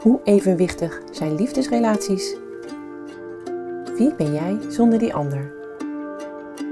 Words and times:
Hoe 0.00 0.20
evenwichtig 0.24 1.02
zijn 1.10 1.34
liefdesrelaties? 1.34 2.36
Wie 3.96 4.14
ben 4.14 4.32
jij 4.32 4.58
zonder 4.68 4.98
die 4.98 5.14
ander? 5.14 5.52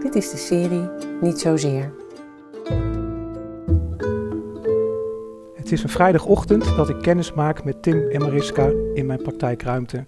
Dit 0.03 0.15
is 0.15 0.31
de 0.31 0.37
serie 0.37 0.88
Niet 1.21 1.41
Zozeer. 1.41 1.93
Het 5.54 5.72
is 5.72 5.83
een 5.83 5.88
vrijdagochtend 5.88 6.77
dat 6.77 6.88
ik 6.88 7.03
kennis 7.03 7.33
maak 7.33 7.64
met 7.64 7.83
Tim 7.83 8.09
en 8.09 8.21
Mariska 8.21 8.71
in 8.95 9.06
mijn 9.06 9.22
praktijkruimte. 9.22 10.06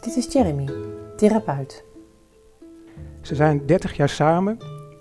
Dit 0.00 0.16
is 0.16 0.32
Jeremy, 0.32 0.68
therapeut. 1.16 1.84
Ze 3.20 3.34
zijn 3.34 3.66
30 3.66 3.96
jaar 3.96 4.08
samen 4.08 4.58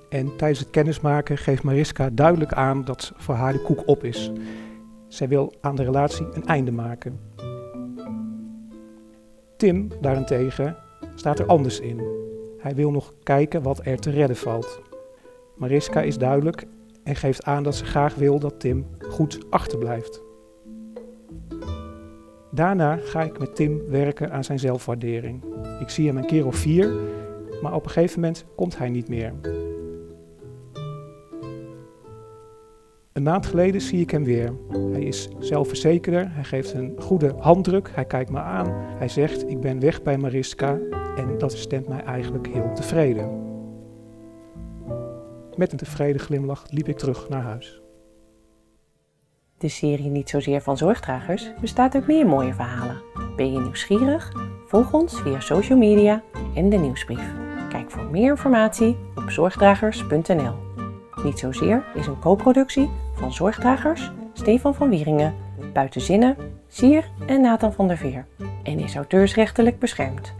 en 0.09 0.37
tijdens 0.37 0.59
het 0.59 0.69
kennismaken 0.69 1.37
geeft 1.37 1.63
Mariska 1.63 2.09
duidelijk 2.09 2.53
aan 2.53 2.85
dat 2.85 3.11
voor 3.15 3.35
haar 3.35 3.53
de 3.53 3.61
koek 3.61 3.83
op 3.85 4.03
is. 4.03 4.31
Zij 5.13 5.27
wil 5.27 5.53
aan 5.61 5.75
de 5.75 5.83
relatie 5.83 6.25
een 6.33 6.45
einde 6.45 6.71
maken. 6.71 7.19
Tim 9.57 9.87
daarentegen 10.01 10.75
staat 11.15 11.39
er 11.39 11.45
anders 11.45 11.79
in. 11.79 12.01
Hij 12.57 12.75
wil 12.75 12.91
nog 12.91 13.13
kijken 13.23 13.61
wat 13.61 13.85
er 13.85 13.99
te 13.99 14.09
redden 14.09 14.37
valt. 14.37 14.81
Mariska 15.55 16.01
is 16.01 16.17
duidelijk 16.17 16.65
en 17.03 17.15
geeft 17.15 17.43
aan 17.43 17.63
dat 17.63 17.75
ze 17.75 17.85
graag 17.85 18.15
wil 18.15 18.39
dat 18.39 18.59
Tim 18.59 18.85
goed 19.09 19.39
achterblijft. 19.49 20.21
Daarna 22.51 22.95
ga 22.95 23.21
ik 23.21 23.39
met 23.39 23.55
Tim 23.55 23.81
werken 23.87 24.31
aan 24.31 24.43
zijn 24.43 24.59
zelfwaardering. 24.59 25.43
Ik 25.79 25.89
zie 25.89 26.07
hem 26.07 26.17
een 26.17 26.25
keer 26.25 26.45
of 26.45 26.55
vier, 26.55 26.93
maar 27.61 27.73
op 27.73 27.83
een 27.85 27.91
gegeven 27.91 28.19
moment 28.19 28.45
komt 28.55 28.77
hij 28.77 28.89
niet 28.89 29.07
meer. 29.07 29.33
Een 33.13 33.23
maand 33.23 33.45
geleden 33.45 33.81
zie 33.81 34.01
ik 34.01 34.11
hem 34.11 34.23
weer. 34.23 34.53
Hij 34.91 35.03
is 35.03 35.29
zelfverzekerder, 35.39 36.33
hij 36.33 36.43
geeft 36.43 36.73
een 36.73 36.95
goede 36.99 37.33
handdruk, 37.37 37.89
hij 37.93 38.05
kijkt 38.05 38.31
me 38.31 38.39
aan. 38.39 38.67
Hij 38.97 39.09
zegt, 39.09 39.49
ik 39.49 39.59
ben 39.59 39.79
weg 39.79 40.01
bij 40.01 40.17
Mariska 40.17 40.79
en 41.15 41.37
dat 41.37 41.51
stemt 41.51 41.87
mij 41.87 42.03
eigenlijk 42.03 42.47
heel 42.47 42.71
tevreden. 42.73 43.41
Met 45.55 45.71
een 45.71 45.77
tevreden 45.77 46.21
glimlach 46.21 46.65
liep 46.67 46.87
ik 46.87 46.97
terug 46.97 47.29
naar 47.29 47.41
huis. 47.41 47.81
De 49.57 49.67
serie 49.67 50.09
Niet 50.09 50.29
Zozeer 50.29 50.61
van 50.61 50.77
Zorgdragers 50.77 51.51
bestaat 51.61 51.95
uit 51.95 52.07
meer 52.07 52.27
mooie 52.27 52.53
verhalen. 52.53 53.01
Ben 53.35 53.53
je 53.53 53.59
nieuwsgierig? 53.59 54.31
Volg 54.67 54.93
ons 54.93 55.21
via 55.21 55.39
social 55.39 55.77
media 55.77 56.23
en 56.55 56.69
de 56.69 56.77
nieuwsbrief. 56.77 57.33
Kijk 57.69 57.91
voor 57.91 58.05
meer 58.05 58.29
informatie 58.29 58.97
op 59.15 59.29
zorgdragers.nl. 59.29 60.72
Niet 61.23 61.39
Zozeer 61.39 61.83
is 61.93 62.07
een 62.07 62.19
co-productie 62.19 62.89
van 63.13 63.33
Zorgdragers, 63.33 64.11
Stefan 64.33 64.75
van 64.75 64.89
Wieringen, 64.89 65.35
Buitenzinnen, 65.73 66.37
Sier 66.67 67.09
en 67.27 67.41
Nathan 67.41 67.73
van 67.73 67.87
der 67.87 67.97
Veer 67.97 68.25
en 68.63 68.79
is 68.79 68.95
auteursrechtelijk 68.95 69.79
beschermd. 69.79 70.33